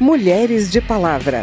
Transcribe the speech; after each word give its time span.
Mulheres 0.00 0.70
de 0.70 0.80
Palavra. 0.80 1.40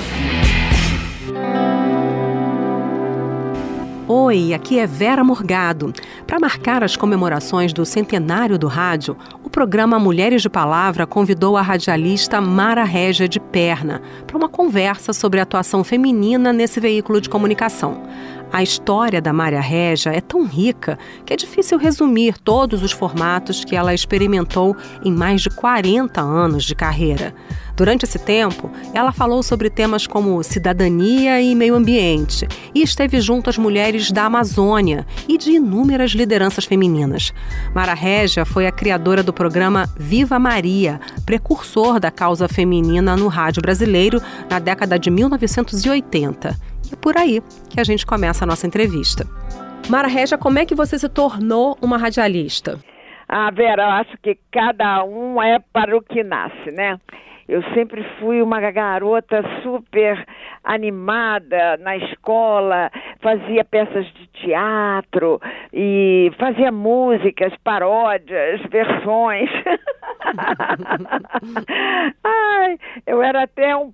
Oi, 4.08 4.54
aqui 4.54 4.80
é 4.80 4.88
Vera 4.88 5.26
Morgado. 5.26 5.92
Para 6.26 6.40
marcar 6.40 6.82
as 6.82 6.96
comemorações 6.96 7.74
do 7.74 7.86
centenário 7.86 8.58
do 8.58 8.68
rádio, 8.68 9.18
o 9.44 9.50
programa 9.50 10.00
Mulheres 10.00 10.42
de 10.42 10.50
Palavra 10.50 11.06
convidou 11.06 11.58
a 11.58 11.62
radialista 11.62 12.40
Mara 12.40 12.86
Régia 12.86 13.28
de 13.28 13.42
Perna 13.42 14.02
para 14.26 14.38
uma 14.38 14.48
conversa 14.48 15.12
sobre 15.12 15.42
a 15.42 15.44
atuação 15.44 15.84
feminina 15.84 16.54
nesse 16.54 16.80
veículo 16.80 17.20
de 17.20 17.28
comunicação. 17.28 18.04
A 18.52 18.64
história 18.64 19.22
da 19.22 19.34
Maria 19.34 19.60
Régia 19.60 20.12
é 20.12 20.22
tão 20.22 20.46
rica 20.46 20.98
que 21.26 21.34
é 21.34 21.36
difícil 21.36 21.78
resumir 21.78 22.38
todos 22.38 22.84
os 22.84 22.92
formatos 22.92 23.66
que 23.66 23.76
ela 23.76 23.94
experimentou 23.94 24.76
em 25.04 25.12
mais 25.12 25.42
de 25.42 25.50
40 25.50 26.22
anos 26.22 26.64
de 26.64 26.74
carreira. 26.74 27.34
Durante 27.76 28.04
esse 28.04 28.18
tempo, 28.18 28.72
ela 28.94 29.12
falou 29.12 29.44
sobre 29.44 29.70
temas 29.70 30.08
como 30.08 30.42
cidadania 30.42 31.42
e 31.42 31.54
meio 31.54 31.76
ambiente 31.76 32.48
e 32.74 32.82
esteve 32.82 33.20
junto 33.20 33.50
às 33.50 33.58
mulheres 33.58 34.12
da 34.12 34.24
Amazônia 34.24 35.06
e 35.28 35.38
de 35.38 35.52
inúmeras 35.52 36.12
lideranças 36.12 36.64
femininas. 36.64 37.34
Mara 37.74 37.94
Régia 37.94 38.46
foi 38.46 38.66
a 38.66 38.72
criadora 38.72 39.22
do 39.22 39.34
programa 39.34 39.90
Viva 39.98 40.40
Maria, 40.40 41.02
precursor 41.26 42.00
da 42.00 42.10
causa 42.10 42.48
feminina 42.48 43.18
no 43.18 43.28
rádio 43.28 43.62
brasileiro 43.62 44.22
na 44.50 44.60
década 44.60 44.98
de 44.98 45.10
1980. 45.12 46.75
E 46.92 46.96
por 46.96 47.18
aí 47.18 47.42
que 47.70 47.80
a 47.80 47.84
gente 47.84 48.06
começa 48.06 48.44
a 48.44 48.48
nossa 48.48 48.68
entrevista. 48.68 49.26
Mara 49.90 50.08
Régia, 50.08 50.38
como 50.38 50.60
é 50.60 50.66
que 50.66 50.76
você 50.76 50.98
se 50.98 51.08
tornou 51.08 51.78
uma 51.82 51.98
radialista? 51.98 52.80
Ah, 53.28 53.50
Vera, 53.52 53.84
eu 53.84 53.90
acho 53.90 54.18
que 54.22 54.38
cada 54.52 55.04
um 55.04 55.42
é 55.42 55.60
para 55.74 55.96
o 55.96 56.02
que 56.02 56.24
nasce, 56.24 56.72
né? 56.72 57.00
Eu 57.48 57.62
sempre 57.76 58.04
fui 58.20 58.42
uma 58.42 58.60
garota 58.72 59.44
super 59.62 60.26
animada 60.64 61.78
na 61.78 61.96
escola, 61.98 62.90
fazia 63.22 63.64
peças 63.64 64.08
de 64.14 64.26
teatro 64.28 65.40
e 65.72 66.32
fazia 66.40 66.72
músicas, 66.72 67.54
paródias, 67.64 68.60
versões. 68.72 69.50
Ai, 72.24 72.80
eu 73.06 73.22
era 73.22 73.44
até 73.44 73.76
um 73.76 73.92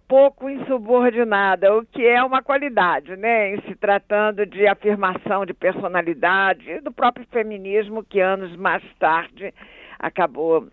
pouco 1.12 1.22
insubordinada, 1.22 1.76
o 1.76 1.86
que 1.86 2.06
é 2.06 2.24
uma 2.24 2.42
qualidade, 2.42 3.16
né? 3.16 3.54
Em 3.54 3.62
se 3.62 3.76
tratando 3.76 4.46
de 4.46 4.66
afirmação 4.68 5.46
de 5.46 5.54
personalidade 5.54 6.80
do 6.82 6.92
próprio 6.92 7.26
feminismo 7.32 8.04
que 8.04 8.20
anos 8.20 8.56
mais 8.56 8.84
tarde 8.98 9.54
acabou 10.00 10.68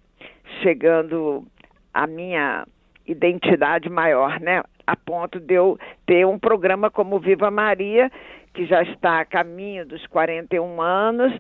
chegando 0.62 1.44
a 1.92 2.06
minha 2.06 2.66
identidade 3.06 3.89
maior, 3.91 4.41
né? 4.41 4.62
A 4.86 4.97
ponto 4.97 5.39
de 5.39 5.55
eu 5.55 5.78
ter 6.06 6.27
um 6.27 6.39
programa 6.39 6.91
como 6.91 7.19
Viva 7.19 7.50
Maria, 7.50 8.11
que 8.55 8.64
já 8.64 8.83
está 8.83 9.20
a 9.20 9.25
caminho 9.25 9.84
dos 9.86 10.06
41 10.06 10.81
anos, 10.81 11.33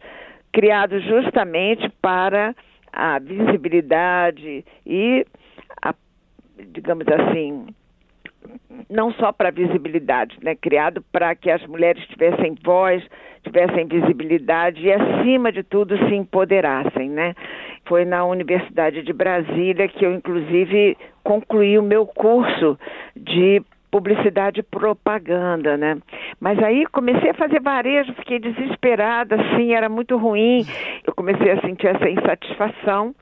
criado 0.52 1.00
justamente 1.00 1.88
para 2.02 2.54
a 2.92 3.18
visibilidade 3.18 4.64
e, 4.84 5.26
a, 5.82 5.94
digamos 6.72 7.06
assim, 7.08 7.66
não 8.88 9.12
só 9.12 9.32
para 9.32 9.50
visibilidade, 9.50 10.38
né? 10.42 10.54
Criado 10.54 11.02
para 11.12 11.34
que 11.34 11.50
as 11.50 11.64
mulheres 11.66 12.04
tivessem 12.06 12.56
voz, 12.64 13.02
tivessem 13.42 13.86
visibilidade 13.86 14.86
e, 14.86 14.92
acima 14.92 15.52
de 15.52 15.62
tudo, 15.62 15.96
se 16.08 16.14
empoderassem, 16.14 17.08
né? 17.08 17.34
Foi 17.86 18.04
na 18.04 18.24
Universidade 18.24 19.02
de 19.02 19.12
Brasília 19.12 19.88
que 19.88 20.04
eu, 20.04 20.12
inclusive, 20.12 20.96
concluí 21.22 21.78
o 21.78 21.82
meu 21.82 22.06
curso 22.06 22.78
de 23.16 23.62
publicidade 23.90 24.60
e 24.60 24.62
propaganda, 24.62 25.76
né? 25.76 25.98
Mas 26.40 26.62
aí 26.62 26.86
comecei 26.86 27.30
a 27.30 27.34
fazer 27.34 27.60
varejo, 27.60 28.12
fiquei 28.14 28.38
desesperada, 28.38 29.36
assim, 29.36 29.72
era 29.72 29.88
muito 29.88 30.16
ruim. 30.16 30.64
Eu 31.06 31.14
comecei 31.14 31.50
a 31.50 31.60
sentir 31.60 31.86
essa 31.86 32.08
insatisfação. 32.08 33.14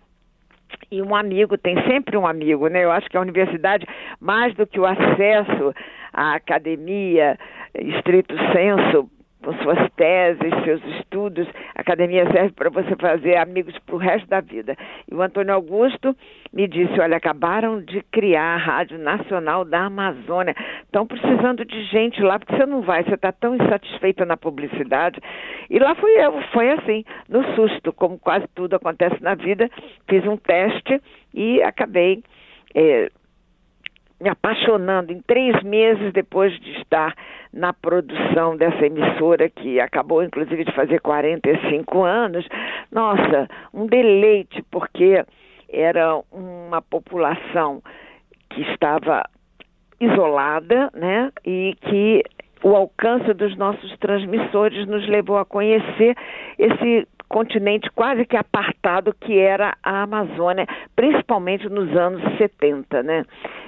E 0.91 1.03
um 1.03 1.15
amigo, 1.15 1.59
tem 1.59 1.77
sempre 1.87 2.16
um 2.16 2.27
amigo, 2.27 2.69
né? 2.69 2.84
Eu 2.84 2.93
acho 2.93 3.09
que 3.09 3.16
a 3.16 3.21
universidade, 3.21 3.87
mais 4.21 4.54
do 4.54 4.66
que 4.66 4.78
o 4.78 4.87
acesso 4.87 5.75
à 6.12 6.34
academia, 6.34 7.38
estrito 7.75 8.34
senso, 8.53 9.10
com 9.42 9.52
suas 9.62 9.78
teses, 9.92 10.64
seus 10.64 10.84
estudos. 10.98 11.47
A 11.74 11.80
academia 11.80 12.30
serve 12.32 12.52
para 12.52 12.70
você 12.70 12.97
fazer 12.97 13.36
amigos 13.36 13.78
para 13.80 13.94
o 13.94 13.98
resto 13.98 14.28
da 14.28 14.41
vida. 14.41 14.76
E 15.10 15.14
o 15.14 15.22
Antônio 15.22 15.54
Augusto 15.54 16.16
me 16.52 16.66
disse: 16.66 16.98
Olha, 17.00 17.16
acabaram 17.16 17.80
de 17.80 18.02
criar 18.10 18.54
a 18.54 18.56
Rádio 18.56 18.98
Nacional 18.98 19.64
da 19.64 19.86
Amazônia. 19.86 20.54
Estão 20.82 21.06
precisando 21.06 21.64
de 21.64 21.84
gente 21.84 22.20
lá, 22.22 22.38
porque 22.38 22.56
você 22.56 22.66
não 22.66 22.82
vai, 22.82 23.04
você 23.04 23.14
está 23.14 23.32
tão 23.32 23.54
insatisfeita 23.54 24.24
na 24.24 24.36
publicidade. 24.36 25.20
E 25.70 25.78
lá 25.78 25.94
fui 25.94 26.10
eu, 26.12 26.41
foi 26.53 26.70
assim, 26.70 27.04
no 27.28 27.44
susto, 27.54 27.92
como 27.92 28.18
quase 28.18 28.47
tudo 28.54 28.76
acontece 28.76 29.22
na 29.22 29.34
vida. 29.34 29.70
Fiz 30.08 30.26
um 30.26 30.36
teste 30.36 31.00
e 31.34 31.62
acabei. 31.62 32.22
É, 32.74 33.10
me 34.21 34.31
apaixonando 34.31 35.12
em 35.12 35.21
três 35.21 35.62
meses 35.62 36.12
depois 36.12 36.59
de 36.60 36.71
estar 36.78 37.15
na 37.53 37.72
produção 37.72 38.56
dessa 38.56 38.87
emissora, 38.87 39.49
que 39.49 39.81
acabou 39.81 40.22
inclusive 40.22 40.65
de 40.65 40.72
fazer 40.72 41.00
45 41.00 42.03
anos. 42.03 42.47
Nossa, 42.91 43.49
um 43.72 43.87
deleite, 43.87 44.62
porque 44.71 45.25
era 45.69 46.21
uma 46.32 46.81
população 46.81 47.82
que 48.50 48.62
estava 48.72 49.25
isolada, 50.00 50.91
né? 50.94 51.31
E 51.44 51.75
que 51.83 52.22
o 52.62 52.75
alcance 52.75 53.33
dos 53.34 53.56
nossos 53.56 53.97
transmissores 53.98 54.87
nos 54.87 55.06
levou 55.06 55.38
a 55.38 55.44
conhecer 55.44 56.16
esse 56.59 57.06
continente 57.28 57.91
quase 57.91 58.25
que 58.25 58.37
apartado 58.37 59.14
que 59.20 59.38
era 59.38 59.76
a 59.82 60.03
Amazônia, 60.03 60.66
principalmente 60.94 61.69
nos 61.69 61.94
anos 61.97 62.22
70, 62.38 63.03
né? 63.03 63.25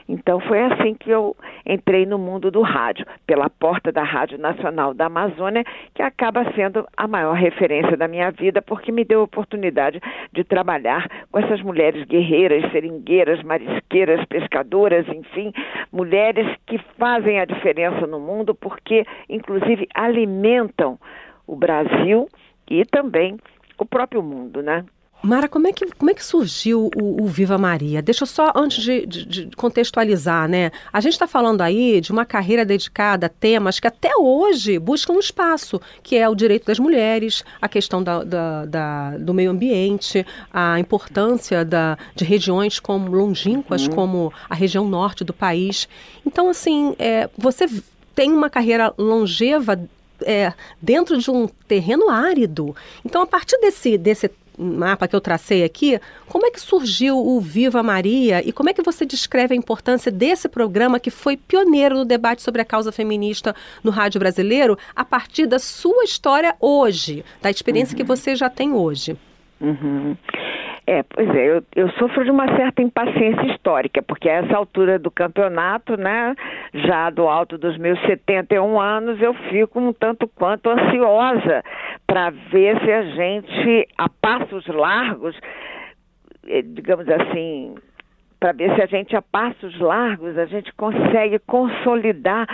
Então 0.08 0.40
foi 0.40 0.62
assim 0.62 0.94
que 0.94 1.10
eu 1.10 1.36
entrei 1.66 2.06
no 2.06 2.18
mundo 2.18 2.50
do 2.50 2.62
rádio, 2.62 3.04
pela 3.26 3.50
porta 3.50 3.92
da 3.92 4.02
Rádio 4.02 4.38
Nacional 4.38 4.94
da 4.94 5.06
Amazônia, 5.06 5.64
que 5.94 6.02
acaba 6.02 6.50
sendo 6.54 6.86
a 6.96 7.06
maior 7.06 7.34
referência 7.34 7.96
da 7.96 8.08
minha 8.08 8.30
vida, 8.30 8.62
porque 8.62 8.90
me 8.90 9.04
deu 9.04 9.20
a 9.20 9.24
oportunidade 9.24 10.00
de 10.32 10.44
trabalhar 10.44 11.06
com 11.30 11.38
essas 11.38 11.60
mulheres 11.60 12.04
guerreiras, 12.06 12.70
seringueiras, 12.72 13.42
marisqueiras, 13.42 14.24
pescadoras, 14.26 15.06
enfim, 15.08 15.52
mulheres 15.92 16.46
que 16.66 16.78
fazem 16.98 17.38
a 17.38 17.44
diferença 17.44 18.06
no 18.06 18.18
mundo, 18.18 18.54
porque 18.54 19.04
inclusive 19.28 19.86
alimentam 19.94 20.98
o 21.46 21.54
Brasil 21.54 22.28
e 22.70 22.84
também 22.84 23.36
o 23.78 23.84
próprio 23.84 24.22
mundo, 24.22 24.62
né? 24.62 24.84
Mara, 25.20 25.48
como 25.48 25.66
é 25.66 25.72
que, 25.72 25.84
como 25.96 26.10
é 26.10 26.14
que 26.14 26.24
surgiu 26.24 26.90
o, 26.94 27.24
o 27.24 27.26
Viva 27.26 27.58
Maria? 27.58 28.00
Deixa 28.00 28.22
eu 28.22 28.26
só, 28.26 28.52
antes 28.54 28.82
de, 28.82 29.04
de, 29.04 29.24
de 29.24 29.56
contextualizar, 29.56 30.48
né? 30.48 30.70
A 30.92 31.00
gente 31.00 31.14
está 31.14 31.26
falando 31.26 31.60
aí 31.60 32.00
de 32.00 32.12
uma 32.12 32.24
carreira 32.24 32.64
dedicada 32.64 33.26
a 33.26 33.28
temas 33.28 33.80
que 33.80 33.88
até 33.88 34.16
hoje 34.16 34.78
buscam 34.78 35.14
um 35.14 35.18
espaço, 35.18 35.80
que 36.04 36.16
é 36.16 36.28
o 36.28 36.36
direito 36.36 36.66
das 36.66 36.78
mulheres, 36.78 37.44
a 37.60 37.68
questão 37.68 38.00
da, 38.00 38.22
da, 38.22 38.64
da 38.64 39.18
do 39.18 39.34
meio 39.34 39.50
ambiente, 39.50 40.24
a 40.52 40.78
importância 40.78 41.64
da, 41.64 41.98
de 42.14 42.24
regiões 42.24 42.78
como 42.78 43.10
longínquas, 43.10 43.88
uhum. 43.88 43.94
como 43.94 44.32
a 44.48 44.54
região 44.54 44.86
norte 44.86 45.24
do 45.24 45.32
país. 45.32 45.88
Então, 46.24 46.48
assim, 46.48 46.94
é, 46.96 47.28
você 47.36 47.66
tem 48.14 48.32
uma 48.32 48.48
carreira 48.48 48.94
longeva 48.96 49.78
é, 50.28 50.52
dentro 50.80 51.16
de 51.16 51.30
um 51.30 51.48
terreno 51.66 52.10
árido. 52.10 52.76
Então, 53.02 53.22
a 53.22 53.26
partir 53.26 53.58
desse, 53.60 53.96
desse 53.96 54.30
mapa 54.58 55.08
que 55.08 55.16
eu 55.16 55.20
tracei 55.22 55.64
aqui, 55.64 55.98
como 56.26 56.44
é 56.44 56.50
que 56.50 56.60
surgiu 56.60 57.16
o 57.16 57.40
Viva 57.40 57.82
Maria 57.82 58.46
e 58.46 58.52
como 58.52 58.68
é 58.68 58.74
que 58.74 58.82
você 58.82 59.06
descreve 59.06 59.54
a 59.54 59.56
importância 59.56 60.12
desse 60.12 60.46
programa 60.46 61.00
que 61.00 61.10
foi 61.10 61.36
pioneiro 61.36 61.96
no 61.96 62.04
debate 62.04 62.42
sobre 62.42 62.60
a 62.60 62.64
causa 62.64 62.92
feminista 62.92 63.56
no 63.82 63.90
rádio 63.90 64.18
brasileiro 64.18 64.76
a 64.94 65.04
partir 65.04 65.46
da 65.46 65.58
sua 65.58 66.04
história 66.04 66.54
hoje, 66.60 67.24
da 67.40 67.50
experiência 67.50 67.94
uhum. 67.94 67.98
que 67.98 68.04
você 68.04 68.36
já 68.36 68.50
tem 68.50 68.74
hoje? 68.74 69.16
Uhum. 69.60 70.14
É, 70.90 71.02
pois 71.02 71.28
é, 71.34 71.50
eu, 71.50 71.62
eu, 71.76 71.90
sofro 71.98 72.24
de 72.24 72.30
uma 72.30 72.46
certa 72.56 72.80
impaciência 72.80 73.44
histórica, 73.52 74.00
porque 74.00 74.26
a 74.26 74.36
essa 74.36 74.56
altura 74.56 74.98
do 74.98 75.10
campeonato, 75.10 75.98
né, 75.98 76.34
já 76.72 77.10
do 77.10 77.28
alto 77.28 77.58
dos 77.58 77.76
meus 77.76 78.00
71 78.06 78.80
anos, 78.80 79.20
eu 79.20 79.34
fico 79.50 79.78
um 79.78 79.92
tanto 79.92 80.26
quanto 80.28 80.70
ansiosa 80.70 81.62
para 82.06 82.30
ver 82.30 82.82
se 82.82 82.90
a 82.90 83.02
gente, 83.02 83.86
a 83.98 84.08
passos 84.08 84.66
largos, 84.66 85.38
eh, 86.46 86.62
digamos 86.62 87.06
assim, 87.06 87.74
para 88.40 88.52
ver 88.52 88.74
se 88.74 88.80
a 88.80 88.86
gente, 88.86 89.14
a 89.14 89.20
passos 89.20 89.78
largos, 89.78 90.38
a 90.38 90.46
gente 90.46 90.72
consegue 90.72 91.38
consolidar 91.40 92.48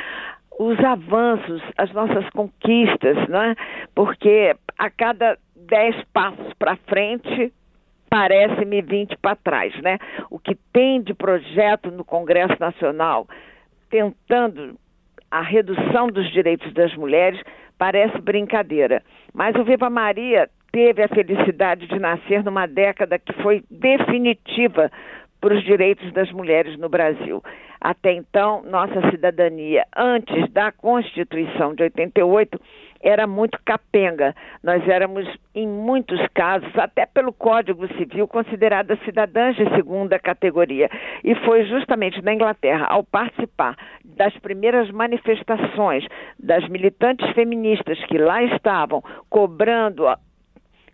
os 0.58 0.76
avanços, 0.80 1.62
as 1.78 1.92
nossas 1.92 2.28
conquistas, 2.30 3.16
né? 3.28 3.54
Porque 3.94 4.56
a 4.76 4.90
cada 4.90 5.38
dez 5.54 5.94
passos 6.12 6.52
para 6.58 6.74
frente 6.88 7.52
parece-me 8.08 8.80
20 8.82 9.16
para 9.18 9.36
trás, 9.36 9.74
né? 9.82 9.98
O 10.30 10.38
que 10.38 10.54
tem 10.72 11.02
de 11.02 11.14
projeto 11.14 11.90
no 11.90 12.04
Congresso 12.04 12.56
Nacional 12.60 13.26
tentando 13.90 14.76
a 15.30 15.40
redução 15.40 16.08
dos 16.08 16.30
direitos 16.32 16.72
das 16.74 16.94
mulheres 16.96 17.40
parece 17.78 18.20
brincadeira. 18.20 19.02
Mas 19.32 19.54
o 19.56 19.64
Viva 19.64 19.90
Maria 19.90 20.48
teve 20.72 21.02
a 21.02 21.08
felicidade 21.08 21.86
de 21.86 21.98
nascer 21.98 22.42
numa 22.42 22.66
década 22.66 23.18
que 23.18 23.32
foi 23.34 23.62
definitiva 23.70 24.90
para 25.40 25.54
os 25.54 25.62
direitos 25.62 26.12
das 26.12 26.30
mulheres 26.32 26.78
no 26.78 26.88
Brasil. 26.88 27.42
Até 27.80 28.12
então, 28.12 28.62
nossa 28.62 29.10
cidadania, 29.10 29.84
antes 29.96 30.50
da 30.50 30.72
Constituição 30.72 31.74
de 31.74 31.82
88, 31.82 32.60
era 33.04 33.26
muito 33.26 33.58
capenga. 33.64 34.34
Nós 34.62 34.88
éramos, 34.88 35.28
em 35.54 35.68
muitos 35.68 36.18
casos, 36.32 36.76
até 36.78 37.04
pelo 37.04 37.32
Código 37.32 37.86
Civil, 37.98 38.26
consideradas 38.26 38.98
cidadãs 39.04 39.54
de 39.54 39.68
segunda 39.76 40.18
categoria. 40.18 40.88
E 41.22 41.34
foi 41.34 41.66
justamente 41.66 42.22
na 42.24 42.32
Inglaterra, 42.32 42.86
ao 42.88 43.04
participar 43.04 43.76
das 44.02 44.34
primeiras 44.38 44.90
manifestações 44.90 46.06
das 46.38 46.66
militantes 46.68 47.30
feministas 47.32 48.02
que 48.06 48.16
lá 48.16 48.42
estavam 48.42 49.02
cobrando 49.28 50.06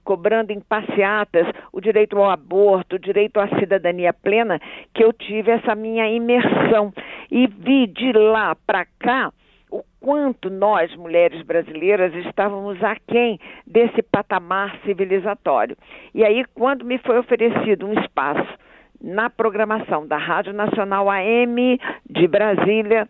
cobrando 0.03 0.51
em 0.51 0.61
passeatas 0.61 1.47
o 1.73 1.81
direito 1.81 2.17
ao 2.17 2.31
aborto, 2.31 2.97
o 2.97 2.99
direito 2.99 3.39
à 3.39 3.47
cidadania 3.61 4.13
plena, 4.13 4.59
que 4.93 5.05
eu 5.05 5.13
tive 5.13 5.53
essa 5.53 5.75
minha 5.75 6.09
imersão. 6.11 6.93
E 7.31 7.47
vi 7.47 7.87
de 7.87 8.11
lá 8.13 8.57
para 8.67 8.87
cá 8.99 9.31
o 9.71 9.83
quanto 10.01 10.51
nós, 10.51 10.95
mulheres 10.97 11.43
brasileiras, 11.43 12.13
estávamos 12.27 12.83
aquém 12.83 13.39
desse 13.67 14.03
patamar 14.03 14.77
civilizatório. 14.85 15.77
E 16.15 16.25
aí, 16.25 16.45
quando 16.55 16.85
me 16.85 16.99
foi 16.99 17.19
oferecido 17.19 17.87
um 17.87 17.93
espaço 18.01 18.59
na 19.01 19.31
programação 19.31 20.07
da 20.07 20.19
Rádio 20.19 20.53
Nacional 20.53 21.09
AM 21.09 21.79
de 22.09 22.27
Brasília, 22.27 23.09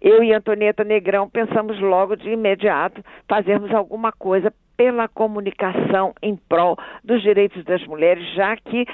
eu 0.00 0.22
e 0.22 0.32
Antonieta 0.32 0.84
Negrão 0.84 1.28
pensamos 1.28 1.78
logo 1.80 2.16
de 2.16 2.30
imediato 2.30 3.04
fazermos 3.28 3.74
alguma 3.74 4.12
coisa 4.12 4.52
pela 4.76 5.08
comunicação 5.08 6.14
em 6.22 6.36
prol 6.36 6.78
dos 7.02 7.20
direitos 7.20 7.64
das 7.64 7.84
mulheres, 7.84 8.24
já 8.34 8.56
que 8.56 8.86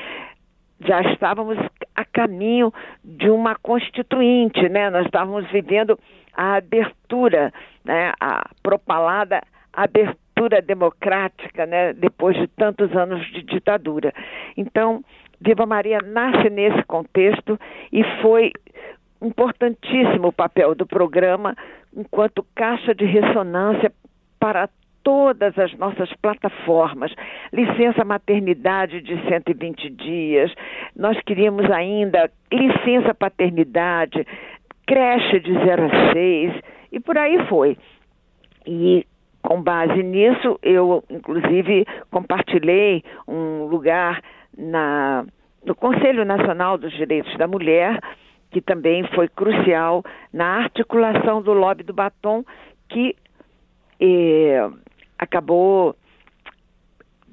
já 0.81 1.03
estávamos 1.03 1.59
a 1.94 2.05
caminho 2.05 2.73
de 3.02 3.31
uma 3.31 3.55
constituinte, 3.56 4.69
né? 4.69 4.91
Nós 4.91 5.06
estávamos 5.06 5.50
vivendo 5.50 5.99
a 6.35 6.56
abertura, 6.56 7.52
né? 7.85 8.12
A 8.20 8.49
propalada 8.62 9.43
abertura 9.73 10.61
democrática, 10.62 11.67
né? 11.67 11.93
Depois 11.93 12.37
de 12.37 12.46
tantos 12.49 12.94
anos 12.96 13.25
de 13.32 13.43
ditadura. 13.43 14.12
Então, 14.56 15.05
Viva 15.41 15.67
Maria 15.67 15.99
nasce 16.05 16.49
nesse 16.49 16.82
contexto 16.85 17.58
e 17.93 18.02
foi 18.23 18.52
importantíssimo 19.20 20.29
o 20.29 20.32
papel 20.32 20.75
do 20.75 20.87
programa 20.87 21.56
enquanto 21.96 22.46
caixa 22.55 22.94
de 22.94 23.05
ressonância 23.05 23.93
para 24.38 24.69
todas 25.05 25.56
as 25.59 25.73
nossas 25.75 26.12
plataformas. 26.15 27.15
Licença 27.53 28.05
maternidade 28.05 29.01
de 29.03 29.17
120 29.29 29.91
dias, 29.91 30.53
nós 30.97 31.21
queríamos 31.21 31.71
ainda 31.71 32.31
licença 32.51 33.15
paternidade, 33.15 34.27
creche 34.87 35.39
de 35.39 35.53
0 35.53 35.87
a 35.87 36.12
6 36.12 36.53
e 36.91 36.99
por 36.99 37.17
aí 37.17 37.39
foi. 37.47 37.77
E 38.67 39.06
com 39.43 39.62
base 39.62 40.03
nisso, 40.03 40.59
eu 40.62 41.05
inclusive 41.11 41.87
compartilhei 42.11 43.05
um 43.29 43.67
lugar 43.67 44.23
na, 44.56 45.27
no 45.65 45.75
Conselho 45.75 46.25
Nacional 46.25 46.79
dos 46.79 46.93
Direitos 46.93 47.37
da 47.37 47.47
Mulher, 47.47 48.01
que 48.51 48.62
também 48.62 49.05
foi 49.15 49.29
crucial 49.29 50.03
na 50.33 50.62
articulação 50.62 51.43
do 51.43 51.53
lobby 51.53 51.83
do 51.83 51.93
batom, 51.93 52.43
que 52.89 53.15
eh, 54.01 54.71
acabou 55.19 55.97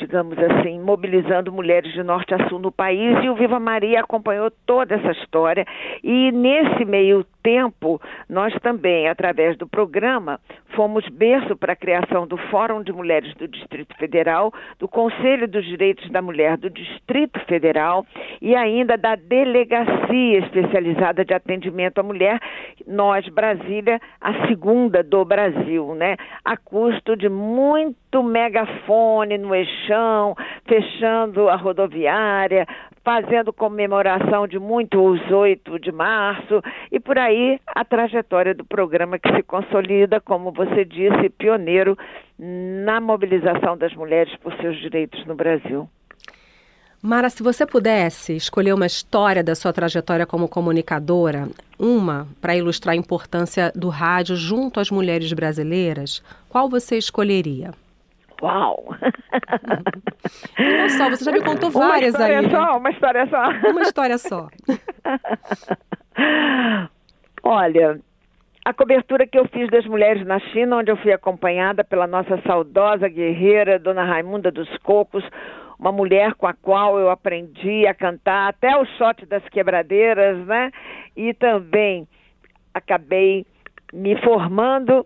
digamos 0.02 0.36
assim, 0.40 0.80
mobilizando 0.80 1.52
mulheres 1.52 1.94
de 1.94 2.02
norte 2.02 2.34
a 2.34 2.50
sul 2.50 2.58
no 2.58 2.72
país 2.72 3.24
e 3.24 3.30
o 3.30 3.36
Viva 3.36 3.60
Maria 3.60 4.02
acompanhou 4.02 4.52
toda 4.66 4.96
essa 4.96 5.12
história 5.12 5.64
e 6.04 6.32
nesse 6.32 6.84
meio 6.84 7.24
tempo, 7.44 8.02
nós 8.28 8.54
também, 8.62 9.08
através 9.08 9.58
do 9.58 9.68
programa, 9.68 10.40
fomos 10.76 11.08
berço 11.10 11.56
para 11.56 11.74
a 11.74 11.76
criação 11.76 12.26
do 12.26 12.38
Fórum 12.38 12.82
de 12.82 12.92
Mulheres 12.92 13.34
do 13.36 13.48
Distrito 13.48 13.96
Federal, 13.98 14.52
do 14.80 14.88
Conselho 14.88 15.48
dos 15.48 15.66
Direitos 15.66 16.10
da 16.10 16.22
Mulher 16.22 16.58
do 16.58 16.70
Distrito 16.70 17.40
Federal 17.42 18.06
e 18.42 18.56
ainda 18.56 18.98
da 18.98 19.16
Delegacia 19.16 20.40
Especializada 20.40 21.24
de 21.24 21.34
Atendimento 21.34 22.00
à 22.00 22.04
Mulher, 22.04 22.40
nós, 22.88 23.28
Brasília, 23.30 24.00
a 24.20 24.48
segunda 24.48 25.04
do 25.04 25.24
Brasil, 25.24 25.94
né? 25.94 26.16
A 26.44 26.58
custo 26.58 27.16
de 27.16 27.30
muito 27.30 28.01
megafone 28.22 29.38
no 29.38 29.56
eixão, 29.56 30.36
fechando 30.68 31.48
a 31.50 31.56
rodoviária, 31.56 32.68
fazendo 33.04 33.54
comemoração 33.54 34.48
de 34.48 34.60
muitos 34.60 35.20
8 35.32 35.80
de 35.80 35.92
março 35.92 36.62
e 36.92 37.00
por 37.00 37.18
aí 37.18 37.60
a 37.68 37.84
trajetória 37.84 38.54
do 38.54 38.66
programa 38.66 39.18
que 39.18 39.34
se 39.36 39.44
consolida, 39.44 40.20
como 40.20 40.52
você 40.52 40.86
disse, 40.86 41.30
pioneiro 41.30 41.98
na 42.38 43.00
mobilização 43.00 43.78
das 43.78 43.94
mulheres 43.96 44.36
por 44.38 44.54
seus 44.58 44.78
direitos 44.80 45.26
no 45.26 45.36
Brasil. 45.36 45.88
Mara, 47.04 47.32
se 47.32 47.42
você 47.42 47.66
pudesse 47.66 48.36
escolher 48.36 48.74
uma 48.74 48.86
história 48.86 49.44
da 49.44 49.56
sua 49.56 49.74
trajetória 49.74 50.24
como 50.24 50.48
comunicadora, 50.48 51.50
uma 51.80 52.28
para 52.40 52.56
ilustrar 52.56 52.94
a 52.94 52.96
importância 52.96 53.72
do 53.76 53.90
rádio 53.90 54.36
junto 54.36 54.80
às 54.80 54.92
mulheres 54.92 55.34
brasileiras, 55.34 56.22
qual 56.48 56.70
você 56.70 57.00
escolheria? 57.00 57.72
Uau! 58.42 58.86
Olha 60.60 60.90
só, 60.90 61.10
você 61.10 61.24
já 61.24 61.32
me 61.32 61.42
contou 61.42 61.70
várias 61.70 62.16
uma 62.16 62.26
aí. 62.26 62.50
Só, 62.50 62.78
uma 62.78 62.90
história 62.90 63.28
só. 63.28 63.50
Uma 63.70 63.82
história 63.82 64.18
só. 64.18 64.48
Olha, 67.44 68.00
a 68.64 68.74
cobertura 68.74 69.26
que 69.26 69.38
eu 69.38 69.48
fiz 69.48 69.70
das 69.70 69.86
mulheres 69.86 70.26
na 70.26 70.40
China, 70.40 70.78
onde 70.78 70.92
eu 70.92 70.98
fui 70.98 71.12
acompanhada 71.12 71.84
pela 71.84 72.06
nossa 72.08 72.42
saudosa 72.46 73.08
guerreira, 73.08 73.80
Dona 73.80 74.04
Raimunda 74.04 74.52
dos 74.52 74.70
Cocos, 74.80 75.24
uma 75.80 75.92
mulher 75.92 76.36
com 76.36 76.46
a 76.46 76.54
qual 76.54 77.00
eu 77.00 77.10
aprendi 77.10 77.88
a 77.88 77.94
cantar 77.94 78.50
até 78.50 78.78
o 78.78 78.86
shot 78.86 79.26
das 79.26 79.44
quebradeiras, 79.50 80.46
né? 80.46 80.72
E 81.18 81.34
também 81.34 82.08
acabei 82.74 83.46
me 83.92 84.16
formando 84.22 85.06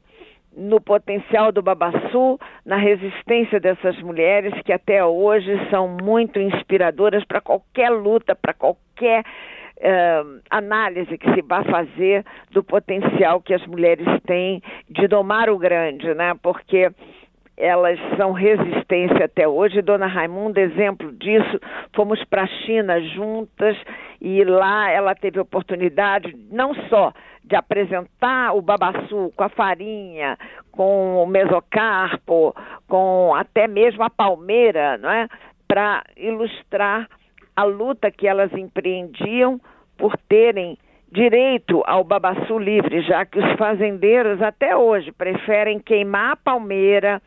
no 0.55 0.79
potencial 0.79 1.51
do 1.51 1.61
Babaçu, 1.61 2.39
na 2.65 2.77
resistência 2.77 3.59
dessas 3.59 4.01
mulheres 4.01 4.53
que 4.63 4.71
até 4.71 5.03
hoje 5.03 5.51
são 5.69 5.87
muito 5.87 6.39
inspiradoras 6.39 7.23
para 7.25 7.41
qualquer 7.41 7.89
luta, 7.89 8.35
para 8.35 8.53
qualquer 8.53 9.21
uh, 9.21 10.41
análise 10.49 11.17
que 11.17 11.33
se 11.33 11.41
vá 11.41 11.63
fazer 11.63 12.23
do 12.51 12.63
potencial 12.63 13.41
que 13.41 13.53
as 13.53 13.65
mulheres 13.67 14.07
têm 14.25 14.61
de 14.89 15.07
domar 15.07 15.49
o 15.49 15.57
grande, 15.57 16.13
né? 16.13 16.33
Porque 16.41 16.89
elas 17.57 17.97
são 18.17 18.31
resistência 18.31 19.25
até 19.25 19.47
hoje. 19.47 19.81
Dona 19.81 20.07
Raimunda, 20.07 20.59
exemplo 20.59 21.11
disso, 21.13 21.59
fomos 21.93 22.23
para 22.25 22.43
a 22.43 22.47
China 22.47 22.99
juntas 23.01 23.77
e 24.21 24.43
lá 24.43 24.91
ela 24.91 25.15
teve 25.15 25.39
oportunidade 25.39 26.35
não 26.51 26.73
só 26.89 27.13
de 27.47 27.55
apresentar 27.55 28.55
o 28.55 28.61
babaçu 28.61 29.31
com 29.35 29.43
a 29.43 29.49
farinha, 29.49 30.37
com 30.71 31.23
o 31.23 31.27
mesocarpo, 31.27 32.55
com 32.87 33.33
até 33.35 33.67
mesmo 33.67 34.03
a 34.03 34.09
palmeira, 34.09 34.97
não 34.97 35.09
é? 35.09 35.27
Para 35.67 36.03
ilustrar 36.17 37.07
a 37.55 37.63
luta 37.63 38.11
que 38.11 38.27
elas 38.27 38.51
empreendiam 38.53 39.59
por 39.97 40.17
terem 40.27 40.77
direito 41.11 41.81
ao 41.85 42.03
babaçu 42.03 42.57
livre, 42.57 43.01
já 43.01 43.25
que 43.25 43.39
os 43.39 43.53
fazendeiros 43.53 44.41
até 44.41 44.75
hoje 44.75 45.11
preferem 45.11 45.79
queimar 45.79 46.31
a 46.31 46.35
palmeira, 46.35 47.21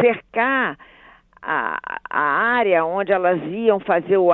cercar 0.00 0.78
a, 1.44 1.78
a 2.08 2.20
área 2.20 2.84
onde 2.84 3.12
elas 3.12 3.40
iam 3.52 3.78
fazer 3.80 4.16
o 4.16 4.30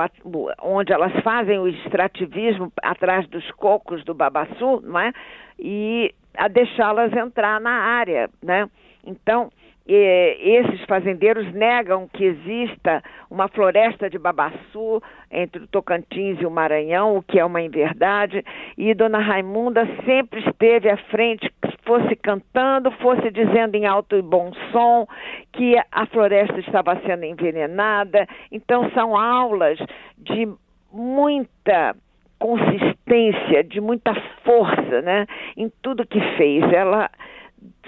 onde 0.63 0.93
elas 0.93 1.11
fazem 1.21 1.59
o 1.59 1.67
extrativismo 1.67 2.71
atrás 2.81 3.27
dos 3.27 3.49
cocos 3.51 4.03
do 4.05 4.13
babaçu, 4.13 4.81
não 4.81 4.99
é? 4.99 5.11
E 5.59 6.13
a 6.37 6.47
deixá-las 6.47 7.11
entrar 7.13 7.59
na 7.59 7.71
área, 7.71 8.29
né? 8.41 8.69
Então, 9.05 9.51
esses 9.87 10.81
fazendeiros 10.85 11.51
negam 11.53 12.07
que 12.07 12.23
exista 12.23 13.03
uma 13.29 13.47
floresta 13.47 14.09
de 14.09 14.19
babaçu 14.19 15.01
entre 15.29 15.63
o 15.63 15.67
Tocantins 15.67 16.39
e 16.39 16.45
o 16.45 16.51
Maranhão, 16.51 17.17
o 17.17 17.23
que 17.23 17.39
é 17.39 17.45
uma 17.45 17.61
inverdade, 17.61 18.43
e 18.77 18.93
Dona 18.93 19.19
Raimunda 19.19 19.87
sempre 20.05 20.41
esteve 20.47 20.89
à 20.89 20.97
frente, 20.97 21.51
fosse 21.83 22.15
cantando, 22.15 22.91
fosse 22.91 23.31
dizendo 23.31 23.75
em 23.75 23.85
alto 23.85 24.15
e 24.15 24.21
bom 24.21 24.51
som 24.71 25.07
que 25.51 25.75
a 25.91 26.05
floresta 26.05 26.59
estava 26.59 26.99
sendo 27.05 27.25
envenenada. 27.25 28.27
Então, 28.51 28.89
são 28.91 29.17
aulas 29.17 29.79
de 30.17 30.47
muita 30.91 31.95
consistência, 32.37 33.63
de 33.63 33.79
muita 33.79 34.13
força 34.43 35.01
né, 35.01 35.25
em 35.57 35.71
tudo 35.81 36.07
que 36.07 36.19
fez. 36.37 36.63
Ela, 36.71 37.09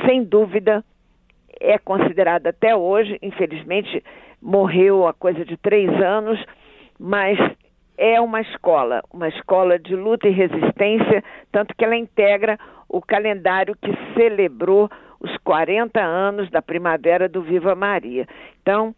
sem 0.05 0.23
dúvida, 0.23 0.83
é 1.63 1.77
considerada 1.77 2.49
até 2.49 2.75
hoje, 2.75 3.17
infelizmente, 3.21 4.03
morreu 4.41 5.07
há 5.07 5.13
coisa 5.13 5.45
de 5.45 5.55
três 5.55 5.89
anos, 6.01 6.43
mas 6.99 7.39
é 7.97 8.19
uma 8.19 8.41
escola, 8.41 9.01
uma 9.11 9.29
escola 9.29 9.79
de 9.79 9.95
luta 9.95 10.27
e 10.27 10.31
resistência, 10.31 11.23
tanto 11.51 11.73
que 11.75 11.85
ela 11.85 11.95
integra 11.95 12.59
o 12.89 13.01
calendário 13.01 13.75
que 13.81 13.91
celebrou 14.13 14.89
os 15.21 15.35
40 15.37 16.01
anos 16.01 16.49
da 16.51 16.61
primavera 16.61 17.29
do 17.29 17.41
Viva 17.41 17.73
Maria. 17.73 18.27
Então, 18.61 18.93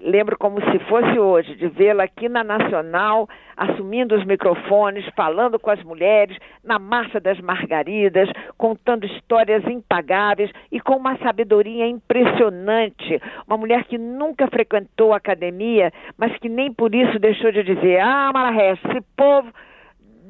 lembro 0.00 0.36
como 0.38 0.60
se 0.60 0.78
fosse 0.80 1.18
hoje, 1.18 1.54
de 1.56 1.68
vê-la 1.68 2.04
aqui 2.04 2.28
na 2.28 2.44
Nacional, 2.44 3.28
assumindo 3.56 4.14
os 4.14 4.24
microfones, 4.24 5.04
falando 5.16 5.58
com 5.58 5.70
as 5.70 5.82
mulheres, 5.82 6.36
na 6.62 6.78
Marcha 6.78 7.20
das 7.20 7.40
Margaridas, 7.40 8.28
contando 8.58 9.06
histórias 9.06 9.64
impagáveis 9.66 10.50
e 10.70 10.80
com 10.80 10.96
uma 10.96 11.16
sabedoria 11.18 11.86
impressionante. 11.86 13.20
Uma 13.46 13.56
mulher 13.56 13.84
que 13.84 13.98
nunca 13.98 14.46
frequentou 14.48 15.12
a 15.12 15.16
academia, 15.16 15.92
mas 16.18 16.36
que 16.38 16.48
nem 16.48 16.72
por 16.72 16.94
isso 16.94 17.18
deixou 17.18 17.52
de 17.52 17.62
dizer: 17.62 18.00
Ah, 18.00 18.30
Mararré, 18.32 18.72
esse 18.72 19.00
povo 19.16 19.52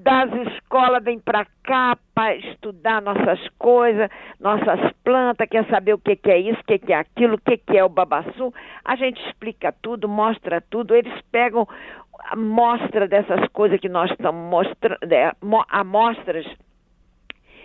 das 0.05 0.31
escolas 0.49 1.03
vem 1.03 1.19
para 1.19 1.47
cá 1.63 1.97
para 2.15 2.37
estudar 2.37 3.01
nossas 3.01 3.41
coisas, 3.59 4.11
nossas 4.39 4.93
plantas, 5.03 5.49
quer 5.49 5.67
saber 5.69 5.95
o 5.95 5.99
que, 5.99 6.15
que 6.15 6.31
é 6.31 6.39
isso, 6.39 6.61
o 6.61 6.65
que, 6.65 6.79
que 6.79 6.93
é 6.93 6.97
aquilo, 6.97 7.37
o 7.37 7.41
que, 7.41 7.57
que 7.57 7.79
é 7.79 7.83
o 7.83 7.89
babaçu. 7.89 8.53
A 8.85 8.95
gente 8.97 9.19
explica 9.27 9.75
tudo, 9.83 10.07
mostra 10.07 10.61
tudo. 10.61 10.95
Eles 10.95 11.21
pegam 11.33 11.67
mostra 12.37 13.09
dessas 13.09 13.47
coisas 13.49 13.81
que 13.81 13.89
nós 13.89 14.11
estamos 14.11 14.51
mostrando, 14.51 15.13
é, 15.13 15.33
amostras 15.69 16.47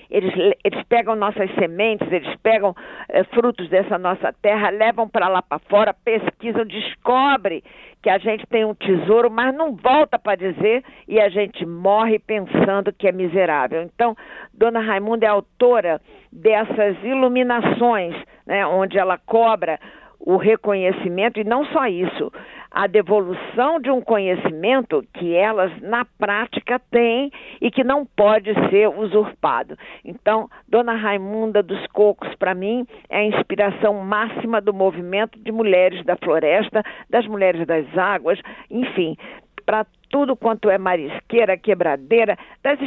eles, 0.10 0.34
eles 0.64 0.84
pegam 0.88 1.16
nossas 1.16 1.54
sementes, 1.56 2.12
eles 2.12 2.36
pegam 2.42 2.76
é, 3.08 3.24
frutos 3.26 3.70
dessa 3.70 3.98
nossa 3.98 4.34
terra, 4.42 4.70
levam 4.70 5.08
para 5.08 5.28
lá 5.28 5.42
para 5.42 5.60
fora, 5.60 5.94
pesquisam, 5.94 6.66
descobrem 6.66 7.62
que 8.02 8.10
a 8.10 8.18
gente 8.18 8.46
tem 8.48 8.66
um 8.66 8.74
tesouro, 8.74 9.30
mas 9.30 9.54
não 9.54 9.76
volta 9.76 10.18
para 10.18 10.36
dizer 10.36 10.84
e 11.08 11.20
a 11.20 11.30
gente 11.30 11.66
morre 11.66 12.18
pensando 12.18 12.94
que 12.94 13.08
é 13.08 13.12
miserável. 13.12 13.84
Então, 13.84 14.16
Dona 14.54 14.80
Raimunda 14.80 15.26
é 15.26 15.30
autora 15.30 16.02
dessas 16.32 16.98
iluminações, 17.04 18.16
né, 18.46 18.66
onde 18.66 18.98
ela 18.98 19.18
cobra 19.18 19.80
o 20.20 20.38
reconhecimento 20.38 21.40
e 21.40 21.44
não 21.44 21.66
só 21.66 21.88
isso, 21.88 22.32
a 22.72 22.88
devolução 22.88 23.80
de 23.80 23.90
um 23.90 24.02
conhecimento 24.02 25.04
que 25.14 25.36
elas 25.36 25.72
na 25.82 26.06
prática 26.06 26.80
têm 26.92 27.32
e 27.60 27.72
que 27.72 27.84
não 27.84 28.06
pode 28.06 28.54
ser 28.70 28.88
usurpado. 28.90 29.78
Então, 30.06 30.50
Dona 30.68 30.94
Raimunda 30.94 31.64
dos 31.64 31.86
Cocos, 31.88 32.34
para 32.36 32.54
mim, 32.54 32.86
é 33.10 33.20
a 33.20 33.24
inspiração 33.26 33.96
máxima 34.04 34.62
do 34.62 34.74
movimento 34.74 35.40
de 35.40 35.52
mulheres 35.52 36.06
da 36.06 36.16
floresta, 36.16 36.84
das 37.10 37.26
mulheres 37.26 37.66
das 37.66 37.86
águas, 37.98 38.40
enfim, 38.70 39.18
para 39.66 39.86
tudo 40.10 40.36
quanto 40.36 40.70
é 40.70 40.78
marisqueira, 40.78 41.58
quebradeira, 41.58 42.38
das, 42.64 42.80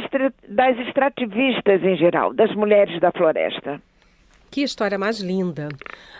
das 0.47 0.77
extrativistas 0.79 1.83
em 1.83 1.95
geral, 1.95 2.33
das 2.33 2.53
mulheres 2.55 2.99
da 2.99 3.11
floresta. 3.11 3.81
Que 4.51 4.61
história 4.61 4.99
mais 4.99 5.19
linda. 5.19 5.69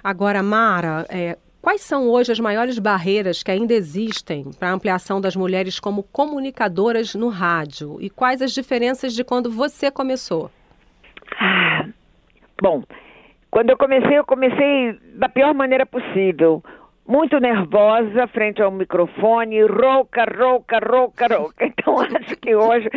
Agora, 0.04 0.42
Mara, 0.42 1.06
é, 1.10 1.38
quais 1.64 1.80
são 1.80 2.10
hoje 2.10 2.30
as 2.30 2.42
maiores 2.42 2.78
barreiras 2.78 3.42
que 3.42 3.50
ainda 3.50 3.74
existem 3.74 4.52
para 4.60 4.70
a 4.70 4.74
ampliação 4.74 5.22
das 5.22 5.34
mulheres 5.34 5.80
como 5.80 6.04
comunicadoras 6.04 7.16
no 7.16 7.30
rádio? 7.30 7.98
E 8.02 8.10
quais 8.10 8.42
as 8.42 8.52
diferenças 8.52 9.14
de 9.14 9.24
quando 9.24 9.50
você 9.50 9.90
começou? 9.90 10.52
Ah, 11.40 11.86
bom, 12.62 12.84
quando 13.50 13.70
eu 13.70 13.78
comecei, 13.78 14.18
eu 14.18 14.26
comecei 14.26 15.00
da 15.16 15.30
pior 15.30 15.54
maneira 15.54 15.86
possível 15.86 16.62
muito 17.08 17.40
nervosa 17.40 18.28
frente 18.28 18.62
ao 18.62 18.72
microfone, 18.72 19.62
rouca, 19.64 20.26
rouca, 20.26 20.80
rouca, 20.80 21.28
rouca. 21.28 21.66
Então 21.66 22.00
acho 22.00 22.36
que 22.38 22.56
hoje, 22.56 22.90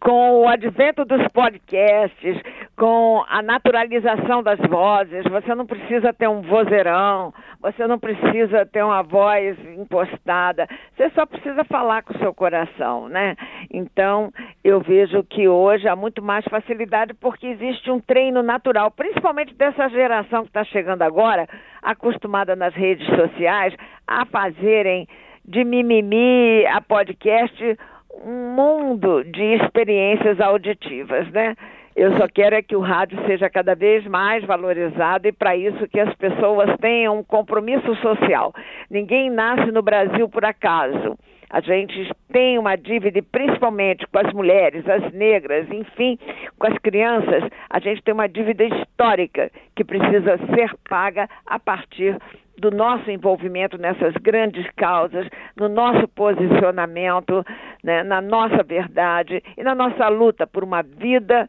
com 0.00 0.42
o 0.42 0.48
advento 0.48 1.04
dos 1.04 1.26
podcasts, 1.28 2.40
com 2.76 3.24
a 3.28 3.40
naturalização 3.42 4.42
das 4.42 4.58
vozes, 4.68 5.24
você 5.24 5.54
não 5.54 5.66
precisa 5.66 6.12
ter 6.12 6.28
um 6.28 6.42
vozeirão, 6.42 7.32
você 7.60 7.86
não 7.86 7.98
precisa 7.98 8.66
ter 8.66 8.82
uma 8.82 9.02
voz 9.02 9.56
impostada, 9.76 10.66
você 10.96 11.08
só 11.10 11.24
precisa 11.24 11.64
falar 11.64 12.02
com 12.02 12.14
o 12.14 12.18
seu 12.18 12.34
coração, 12.34 13.08
né? 13.08 13.36
Então, 13.72 14.32
eu 14.62 14.80
vejo 14.80 15.22
que 15.22 15.48
hoje 15.48 15.88
há 15.88 15.94
muito 15.94 16.20
mais 16.22 16.44
facilidade 16.46 17.14
porque 17.14 17.46
existe 17.46 17.90
um 17.90 18.00
treino 18.00 18.42
natural, 18.42 18.90
principalmente 18.90 19.54
dessa 19.54 19.88
geração 19.88 20.42
que 20.42 20.48
está 20.48 20.64
chegando 20.64 21.02
agora, 21.02 21.48
acostumada 21.84 22.56
nas 22.56 22.74
redes 22.74 23.06
sociais 23.06 23.74
a 24.06 24.24
fazerem 24.24 25.06
de 25.44 25.62
mimimi 25.62 26.66
a 26.66 26.80
podcast 26.80 27.78
um 28.24 28.54
mundo 28.54 29.22
de 29.24 29.42
experiências 29.56 30.40
auditivas, 30.40 31.30
né? 31.30 31.54
Eu 31.96 32.16
só 32.16 32.26
quero 32.26 32.56
é 32.56 32.62
que 32.62 32.74
o 32.74 32.80
rádio 32.80 33.24
seja 33.24 33.48
cada 33.48 33.74
vez 33.76 34.04
mais 34.06 34.44
valorizado 34.44 35.28
e 35.28 35.32
para 35.32 35.56
isso 35.56 35.86
que 35.86 36.00
as 36.00 36.12
pessoas 36.16 36.76
tenham 36.80 37.18
um 37.18 37.22
compromisso 37.22 37.94
social. 37.96 38.52
Ninguém 38.90 39.30
nasce 39.30 39.70
no 39.70 39.80
Brasil 39.80 40.28
por 40.28 40.44
acaso. 40.44 41.16
A 41.54 41.60
gente 41.60 42.10
tem 42.32 42.58
uma 42.58 42.74
dívida, 42.74 43.22
principalmente 43.30 44.04
com 44.08 44.18
as 44.18 44.32
mulheres, 44.32 44.84
as 44.88 45.12
negras, 45.12 45.70
enfim, 45.70 46.18
com 46.58 46.66
as 46.66 46.76
crianças, 46.78 47.44
a 47.70 47.78
gente 47.78 48.02
tem 48.02 48.12
uma 48.12 48.28
dívida 48.28 48.64
histórica 48.64 49.52
que 49.76 49.84
precisa 49.84 50.36
ser 50.52 50.74
paga 50.88 51.28
a 51.46 51.56
partir 51.60 52.18
do 52.58 52.72
nosso 52.72 53.08
envolvimento 53.08 53.78
nessas 53.78 54.14
grandes 54.14 54.68
causas, 54.72 55.28
no 55.56 55.68
nosso 55.68 56.08
posicionamento, 56.08 57.46
né, 57.84 58.02
na 58.02 58.20
nossa 58.20 58.64
verdade 58.64 59.40
e 59.56 59.62
na 59.62 59.76
nossa 59.76 60.08
luta 60.08 60.48
por 60.48 60.64
uma 60.64 60.82
vida 60.82 61.48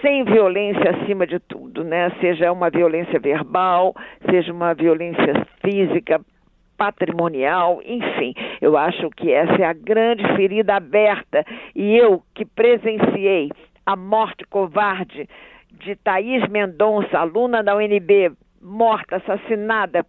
sem 0.00 0.24
violência 0.24 0.92
acima 0.92 1.26
de 1.26 1.38
tudo, 1.38 1.84
né? 1.84 2.10
Seja 2.22 2.50
uma 2.50 2.70
violência 2.70 3.20
verbal, 3.20 3.94
seja 4.30 4.50
uma 4.50 4.72
violência 4.72 5.46
física, 5.62 6.22
patrimonial, 6.82 7.80
enfim. 7.84 8.34
Eu 8.60 8.76
acho 8.76 9.08
que 9.10 9.30
essa 9.30 9.62
é 9.62 9.64
a 9.64 9.72
grande 9.72 10.24
ferida 10.34 10.74
aberta. 10.74 11.44
E 11.76 11.96
eu 11.96 12.20
que 12.34 12.44
presenciei 12.44 13.50
a 13.86 13.94
morte 13.94 14.44
covarde 14.50 15.28
de 15.70 15.94
Thaís 15.94 16.48
Mendonça, 16.48 17.20
aluna 17.20 17.62
da 17.62 17.76
UNB, 17.76 18.32
morta, 18.60 19.16
assassinada 19.16 20.04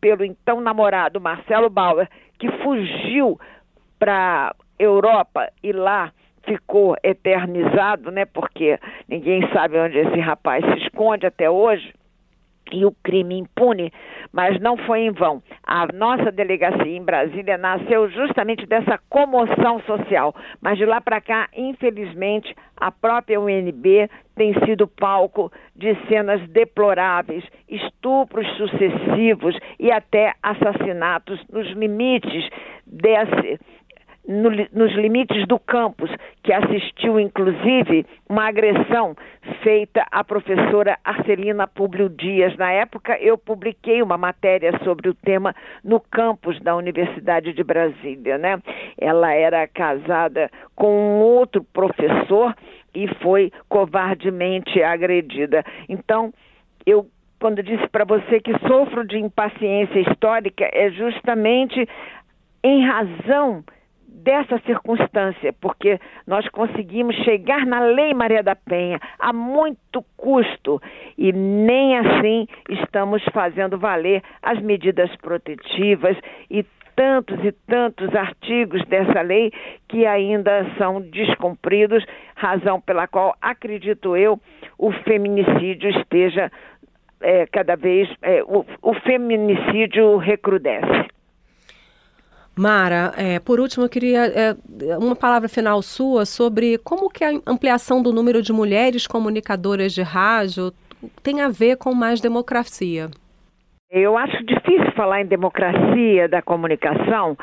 pelo 0.00 0.24
então 0.24 0.60
namorado 0.60 1.20
Marcelo 1.20 1.68
Bauer, 1.68 2.08
que 2.38 2.48
fugiu 2.62 3.36
para 3.98 4.54
Europa 4.78 5.50
e 5.64 5.72
lá 5.72 6.12
ficou 6.44 6.94
eternizado, 7.02 8.12
né? 8.12 8.24
Porque 8.24 8.78
ninguém 9.08 9.48
sabe 9.52 9.78
onde 9.78 9.98
esse 9.98 10.20
rapaz 10.20 10.64
se 10.64 10.84
esconde 10.84 11.26
até 11.26 11.50
hoje 11.50 11.92
e 12.72 12.84
o 12.84 12.92
crime 13.02 13.38
impune, 13.38 13.92
mas 14.32 14.58
não 14.60 14.76
foi 14.76 15.00
em 15.00 15.10
vão. 15.10 15.42
A 15.66 15.86
nossa 15.92 16.32
delegacia 16.32 16.96
em 16.96 17.02
Brasília 17.02 17.58
nasceu 17.58 18.08
justamente 18.10 18.66
dessa 18.66 18.98
comoção 19.08 19.80
social, 19.82 20.34
mas 20.60 20.78
de 20.78 20.84
lá 20.84 21.00
para 21.00 21.20
cá, 21.20 21.48
infelizmente, 21.56 22.54
a 22.76 22.90
própria 22.90 23.40
UNB 23.40 24.08
tem 24.36 24.52
sido 24.64 24.88
palco 24.88 25.52
de 25.76 25.94
cenas 26.08 26.40
deploráveis, 26.48 27.44
estupros 27.68 28.46
sucessivos 28.56 29.56
e 29.78 29.92
até 29.92 30.34
assassinatos 30.42 31.40
nos 31.48 31.68
limites 31.72 32.48
desse 32.86 33.60
no, 34.26 34.50
nos 34.72 34.92
limites 34.92 35.46
do 35.46 35.58
campus, 35.58 36.10
que 36.42 36.52
assistiu 36.52 37.20
inclusive 37.20 38.06
uma 38.28 38.48
agressão 38.48 39.14
feita 39.62 40.06
à 40.10 40.24
professora 40.24 40.98
Arcelina 41.04 41.66
Publio 41.66 42.08
Dias. 42.08 42.56
Na 42.56 42.70
época, 42.70 43.18
eu 43.20 43.36
publiquei 43.36 44.02
uma 44.02 44.16
matéria 44.16 44.72
sobre 44.82 45.08
o 45.08 45.14
tema 45.14 45.54
no 45.82 46.00
campus 46.00 46.58
da 46.60 46.74
Universidade 46.74 47.52
de 47.52 47.62
Brasília. 47.62 48.38
Né? 48.38 48.60
Ela 48.98 49.32
era 49.32 49.66
casada 49.68 50.50
com 50.74 50.88
um 50.88 51.20
outro 51.20 51.62
professor 51.62 52.54
e 52.94 53.08
foi 53.22 53.52
covardemente 53.68 54.82
agredida. 54.82 55.64
Então, 55.88 56.32
eu 56.86 57.06
quando 57.40 57.62
disse 57.62 57.86
para 57.88 58.06
você 58.06 58.40
que 58.40 58.58
sofro 58.66 59.06
de 59.06 59.18
impaciência 59.18 60.00
histórica, 60.00 60.66
é 60.72 60.90
justamente 60.90 61.86
em 62.62 62.86
razão 62.86 63.62
dessa 64.14 64.58
circunstância, 64.60 65.52
porque 65.60 65.98
nós 66.26 66.48
conseguimos 66.48 67.16
chegar 67.16 67.66
na 67.66 67.80
Lei 67.80 68.14
Maria 68.14 68.42
da 68.42 68.54
Penha 68.54 69.00
a 69.18 69.32
muito 69.32 70.04
custo 70.16 70.80
e 71.18 71.32
nem 71.32 71.98
assim 71.98 72.46
estamos 72.68 73.22
fazendo 73.32 73.76
valer 73.76 74.22
as 74.40 74.60
medidas 74.60 75.14
protetivas 75.16 76.16
e 76.48 76.64
tantos 76.94 77.44
e 77.44 77.50
tantos 77.66 78.14
artigos 78.14 78.84
dessa 78.86 79.20
lei 79.20 79.52
que 79.88 80.06
ainda 80.06 80.64
são 80.78 81.00
descumpridos, 81.00 82.04
razão 82.36 82.80
pela 82.80 83.08
qual, 83.08 83.34
acredito 83.42 84.16
eu, 84.16 84.38
o 84.78 84.92
feminicídio 84.92 85.90
esteja 85.90 86.52
é, 87.20 87.46
cada 87.46 87.74
vez, 87.74 88.08
é, 88.22 88.42
o, 88.44 88.64
o 88.82 88.94
feminicídio 89.00 90.16
recrudesce. 90.18 91.03
Mara, 92.56 93.12
é, 93.16 93.40
por 93.40 93.58
último, 93.58 93.84
eu 93.84 93.88
queria 93.88 94.26
é, 94.26 94.56
uma 94.96 95.16
palavra 95.16 95.48
final 95.48 95.82
sua 95.82 96.24
sobre 96.24 96.78
como 96.78 97.10
que 97.10 97.24
a 97.24 97.30
ampliação 97.46 98.02
do 98.02 98.12
número 98.12 98.40
de 98.40 98.52
mulheres 98.52 99.06
comunicadoras 99.06 99.92
de 99.92 100.02
rádio 100.02 100.72
tem 101.22 101.40
a 101.40 101.48
ver 101.48 101.76
com 101.76 101.92
mais 101.92 102.20
democracia. 102.20 103.10
Eu 103.90 104.16
acho 104.16 104.44
difícil 104.44 104.92
falar 104.92 105.22
em 105.22 105.26
democracia 105.26 106.28
da 106.28 106.40
comunicação 106.40 107.36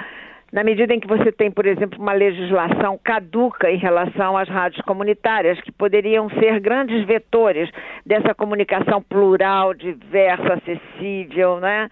na 0.52 0.64
medida 0.64 0.94
em 0.94 1.00
que 1.00 1.08
você 1.08 1.32
tem, 1.32 1.50
por 1.50 1.66
exemplo, 1.66 1.98
uma 2.00 2.12
legislação 2.12 3.00
caduca 3.02 3.72
em 3.72 3.78
relação 3.78 4.36
às 4.38 4.50
rádios 4.50 4.84
comunitárias, 4.84 5.60
que 5.62 5.72
poderiam 5.72 6.30
ser 6.32 6.60
grandes 6.60 7.06
vetores 7.06 7.70
dessa 8.06 8.36
comunicação 8.36 9.02
plural, 9.02 9.74
diversa, 9.74 10.56
acessível, 10.56 11.60
né? 11.60 11.90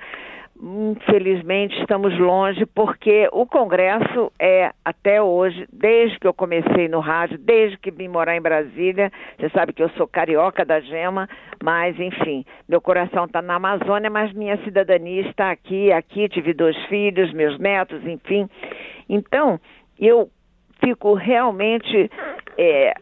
Infelizmente 0.62 1.80
estamos 1.80 2.18
longe 2.20 2.66
porque 2.66 3.30
o 3.32 3.46
Congresso 3.46 4.30
é 4.38 4.74
até 4.84 5.22
hoje, 5.22 5.66
desde 5.72 6.20
que 6.20 6.28
eu 6.28 6.34
comecei 6.34 6.90
no 6.90 7.00
rádio, 7.00 7.38
desde 7.38 7.78
que 7.78 7.90
vim 7.90 8.10
morar 8.10 8.36
em 8.36 8.42
Brasília, 8.42 9.10
você 9.38 9.50
sabe 9.52 9.72
que 9.72 9.82
eu 9.82 9.90
sou 9.92 10.06
carioca 10.06 10.66
da 10.66 10.82
gema, 10.82 11.30
mas 11.64 11.98
enfim, 11.98 12.44
meu 12.68 12.82
coração 12.82 13.24
está 13.24 13.42
na 13.42 13.56
Amazônia, 13.56 14.10
mas 14.10 14.34
minha 14.34 14.58
cidadania 14.66 15.22
está 15.30 15.50
aqui, 15.50 15.94
aqui 15.94 16.28
tive 16.28 16.54
dois 16.54 16.76
filhos, 16.88 17.32
meus 17.32 17.58
netos, 17.58 18.06
enfim. 18.06 18.50
Então, 19.08 19.62
eu 19.98 20.30
fico 20.84 21.14
realmente 21.14 22.12
é, 22.58 22.94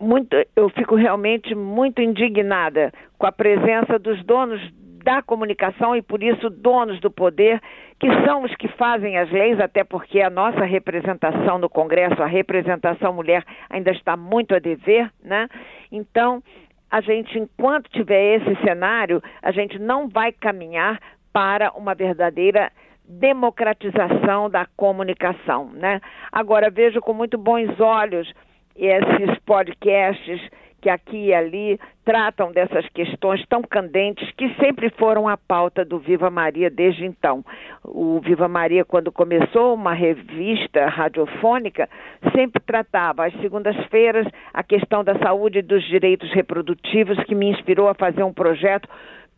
muito, 0.00 0.36
eu 0.56 0.68
fico 0.70 0.96
realmente 0.96 1.54
muito 1.54 2.02
indignada 2.02 2.92
com 3.16 3.26
a 3.26 3.30
presença 3.30 4.00
dos 4.00 4.24
donos 4.24 4.60
da 5.06 5.22
comunicação 5.22 5.94
e, 5.94 6.02
por 6.02 6.20
isso, 6.20 6.50
donos 6.50 6.98
do 6.98 7.08
poder, 7.08 7.62
que 8.00 8.08
são 8.24 8.42
os 8.42 8.52
que 8.56 8.66
fazem 8.66 9.16
as 9.16 9.30
leis, 9.30 9.60
até 9.60 9.84
porque 9.84 10.20
a 10.20 10.28
nossa 10.28 10.64
representação 10.64 11.58
no 11.58 11.68
Congresso, 11.68 12.20
a 12.20 12.26
representação 12.26 13.12
mulher, 13.12 13.44
ainda 13.70 13.92
está 13.92 14.16
muito 14.16 14.52
a 14.52 14.58
dever, 14.58 15.08
né? 15.22 15.46
Então, 15.92 16.42
a 16.90 17.00
gente, 17.00 17.38
enquanto 17.38 17.88
tiver 17.88 18.38
esse 18.38 18.60
cenário, 18.64 19.22
a 19.40 19.52
gente 19.52 19.78
não 19.78 20.08
vai 20.08 20.32
caminhar 20.32 20.98
para 21.32 21.70
uma 21.76 21.94
verdadeira 21.94 22.72
democratização 23.08 24.50
da 24.50 24.66
comunicação, 24.76 25.70
né? 25.72 26.00
Agora 26.32 26.68
vejo 26.68 27.00
com 27.00 27.12
muito 27.12 27.38
bons 27.38 27.78
olhos 27.78 28.28
esses 28.74 29.38
podcasts 29.46 30.40
que 30.86 30.90
aqui 30.90 31.26
e 31.26 31.34
ali 31.34 31.80
tratam 32.04 32.52
dessas 32.52 32.88
questões 32.90 33.44
tão 33.48 33.60
candentes 33.60 34.30
que 34.36 34.48
sempre 34.54 34.88
foram 34.90 35.26
a 35.26 35.36
pauta 35.36 35.84
do 35.84 35.98
Viva 35.98 36.30
Maria 36.30 36.70
desde 36.70 37.04
então. 37.04 37.44
O 37.84 38.20
Viva 38.20 38.46
Maria, 38.46 38.84
quando 38.84 39.10
começou 39.10 39.74
uma 39.74 39.92
revista 39.92 40.86
radiofônica, 40.86 41.88
sempre 42.32 42.62
tratava 42.64 43.26
às 43.26 43.34
segundas-feiras 43.40 44.28
a 44.54 44.62
questão 44.62 45.02
da 45.02 45.18
saúde 45.18 45.58
e 45.58 45.62
dos 45.62 45.82
direitos 45.88 46.32
reprodutivos, 46.32 47.18
que 47.24 47.34
me 47.34 47.50
inspirou 47.50 47.88
a 47.88 47.94
fazer 47.94 48.22
um 48.22 48.32
projeto 48.32 48.88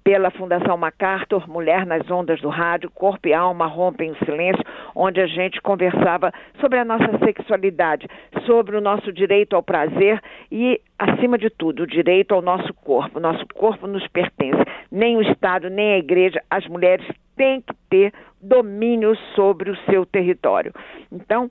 pela 0.02 0.31
Fundação 0.31 0.76
MacArthur, 0.76 1.49
Mulher 1.49 1.85
nas 1.85 2.11
Ondas 2.11 2.40
do 2.40 2.49
Rádio, 2.49 2.90
Corpo 2.90 3.28
e 3.28 3.35
Alma 3.35 3.67
Rompem 3.67 4.11
o 4.11 4.25
Silêncio, 4.25 4.64
onde 4.95 5.21
a 5.21 5.26
gente 5.26 5.61
conversava 5.61 6.33
sobre 6.61 6.78
a 6.78 6.85
nossa 6.85 7.19
sexualidade, 7.25 8.09
sobre 8.47 8.76
o 8.76 8.81
nosso 8.81 9.12
direito 9.12 9.55
ao 9.55 9.62
prazer 9.62 10.21
e, 10.50 10.81
acima 10.99 11.37
de 11.37 11.50
tudo, 11.50 11.83
o 11.83 11.87
direito 11.87 12.35
ao 12.35 12.40
nosso 12.40 12.73
corpo. 12.75 13.21
Nosso 13.21 13.45
corpo 13.55 13.87
nos 13.87 14.06
pertence. 14.08 14.63
Nem 14.91 15.17
o 15.17 15.23
Estado, 15.23 15.69
nem 15.69 15.95
a 15.95 15.99
Igreja, 15.99 16.41
as 16.50 16.67
mulheres 16.67 17.06
têm 17.37 17.61
que 17.61 17.75
ter 17.91 18.13
domínio 18.41 19.15
sobre 19.34 19.71
o 19.71 19.76
seu 19.91 20.06
território. 20.06 20.73
Então, 21.13 21.50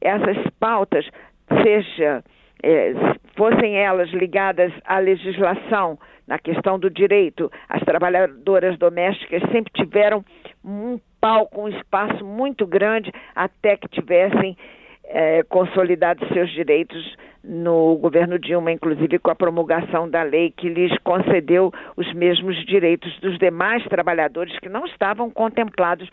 essas 0.00 0.36
pautas, 0.58 1.08
seja, 1.62 2.22
eh, 2.62 2.92
fossem 3.36 3.76
elas 3.76 4.10
ligadas 4.10 4.72
à 4.84 4.98
legislação, 4.98 5.98
na 6.26 6.38
questão 6.38 6.78
do 6.78 6.90
direito. 6.90 7.50
As 7.68 7.82
trabalhadoras 7.82 8.78
domésticas 8.78 9.40
sempre 9.50 9.72
tiveram 9.72 10.24
um 10.64 11.00
palco, 11.20 11.62
um 11.62 11.68
espaço 11.68 12.24
muito 12.24 12.66
grande 12.66 13.10
até 13.34 13.76
que 13.76 13.88
tivessem 13.88 14.56
é, 15.04 15.42
consolidado 15.44 16.26
seus 16.34 16.50
direitos 16.50 17.16
no 17.42 17.96
governo 17.96 18.38
Dilma, 18.38 18.70
inclusive 18.70 19.18
com 19.18 19.30
a 19.30 19.34
promulgação 19.34 20.08
da 20.08 20.22
lei 20.22 20.50
que 20.50 20.68
lhes 20.68 20.92
concedeu 20.98 21.72
os 21.96 22.12
mesmos 22.12 22.56
direitos 22.66 23.18
dos 23.20 23.38
demais 23.38 23.82
trabalhadores 23.84 24.58
que 24.58 24.68
não 24.68 24.84
estavam 24.84 25.30
contemplados 25.30 26.08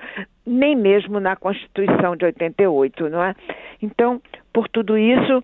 nem 0.45 0.75
mesmo 0.75 1.19
na 1.19 1.35
Constituição 1.35 2.15
de 2.15 2.25
88, 2.25 3.09
não 3.09 3.21
é? 3.21 3.35
Então, 3.81 4.21
por 4.53 4.69
tudo 4.69 4.97
isso, 4.97 5.43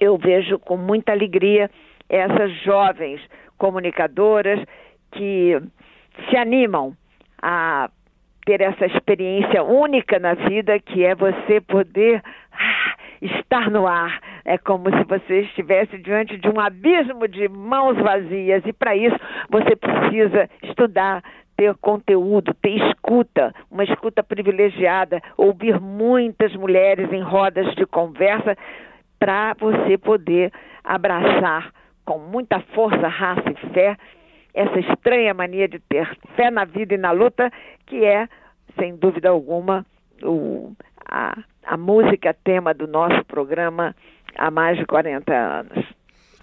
eu 0.00 0.16
vejo 0.16 0.58
com 0.58 0.76
muita 0.76 1.12
alegria 1.12 1.70
essas 2.08 2.50
jovens 2.62 3.20
comunicadoras 3.58 4.58
que 5.12 5.60
se 6.28 6.36
animam 6.36 6.96
a 7.40 7.90
ter 8.44 8.62
essa 8.62 8.86
experiência 8.86 9.62
única 9.62 10.18
na 10.18 10.34
vida, 10.34 10.80
que 10.80 11.04
é 11.04 11.14
você 11.14 11.60
poder 11.60 12.22
ah, 12.52 12.96
estar 13.20 13.70
no 13.70 13.86
ar. 13.86 14.18
É 14.44 14.56
como 14.58 14.90
se 14.90 15.04
você 15.04 15.42
estivesse 15.42 15.98
diante 15.98 16.36
de 16.38 16.48
um 16.48 16.58
abismo 16.58 17.28
de 17.28 17.48
mãos 17.48 17.96
vazias, 17.98 18.64
e 18.66 18.72
para 18.72 18.96
isso 18.96 19.16
você 19.48 19.76
precisa 19.76 20.48
estudar, 20.62 21.22
ter 21.56 21.74
conteúdo, 21.76 22.54
ter 22.54 22.70
escuta, 22.70 23.54
uma 23.70 23.84
escuta 23.84 24.22
privilegiada, 24.22 25.20
ouvir 25.36 25.78
muitas 25.78 26.54
mulheres 26.56 27.12
em 27.12 27.20
rodas 27.20 27.74
de 27.74 27.84
conversa, 27.84 28.56
para 29.20 29.54
você 29.54 29.96
poder 29.96 30.50
abraçar 30.82 31.72
com 32.04 32.18
muita 32.18 32.58
força, 32.74 33.06
raça 33.06 33.50
e 33.50 33.72
fé, 33.72 33.96
essa 34.52 34.80
estranha 34.80 35.32
mania 35.32 35.68
de 35.68 35.78
ter 35.78 36.10
fé 36.34 36.50
na 36.50 36.64
vida 36.64 36.94
e 36.94 36.98
na 36.98 37.12
luta, 37.12 37.52
que 37.86 38.04
é, 38.04 38.26
sem 38.76 38.96
dúvida 38.96 39.28
alguma, 39.28 39.86
o, 40.22 40.72
a, 41.08 41.38
a 41.64 41.76
música 41.76 42.34
tema 42.34 42.74
do 42.74 42.88
nosso 42.88 43.24
programa 43.26 43.94
há 44.36 44.50
mais 44.50 44.76
de 44.78 44.86
40 44.86 45.32
anos. 45.32 45.84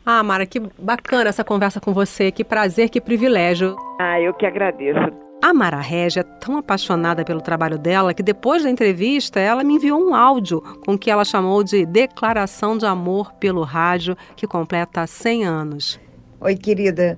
Ah, 0.05 0.23
Mara, 0.23 0.45
que 0.45 0.61
bacana 0.79 1.27
essa 1.27 1.43
conversa 1.43 1.81
com 1.81 1.91
você, 1.91 2.31
que 2.31 2.45
prazer, 2.45 2.89
que 2.89 3.01
privilégio. 3.01 3.75
Ah, 3.99 4.21
eu 4.21 4.33
que 4.33 4.45
agradeço. 4.45 5.26
A 5.47 5.53
Mara 5.53 5.79
Régia 5.79 6.19
é 6.19 6.23
tão 6.23 6.57
apaixonada 6.57 7.23
pelo 7.23 7.39
trabalho 7.39 7.77
dela 7.77 8.13
que 8.13 8.21
depois 8.21 8.63
da 8.63 8.69
entrevista 8.69 9.39
ela 9.39 9.63
me 9.63 9.75
enviou 9.75 9.97
um 9.97 10.13
áudio 10.13 10.59
com 10.85 10.95
o 10.95 10.97
que 10.97 11.09
ela 11.09 11.23
chamou 11.23 11.63
de 11.63 11.85
Declaração 11.85 12.77
de 12.77 12.85
Amor 12.85 13.31
pelo 13.35 13.63
Rádio, 13.63 14.17
que 14.35 14.45
completa 14.45 15.07
100 15.07 15.45
anos. 15.45 15.99
Oi, 16.41 16.53
querida. 16.57 17.17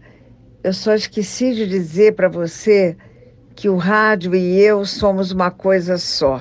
Eu 0.64 0.74
só 0.74 0.94
esqueci 0.94 1.56
de 1.56 1.66
dizer 1.66 2.14
para 2.14 2.30
você 2.30 2.96
que 3.56 3.68
o 3.68 3.78
rádio 3.78 4.36
e 4.36 4.62
eu 4.62 4.86
somos 4.86 5.32
uma 5.32 5.50
coisa 5.50 5.98
só. 5.98 6.40